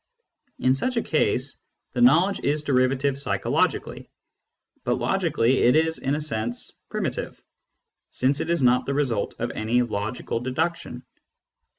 [0.57, 1.57] In such a case,
[1.93, 4.09] the knowledge is derivative psychologically;
[4.83, 7.39] but logically it is in a sense primitive,
[8.09, 11.03] since it is not the result of any logical deduction.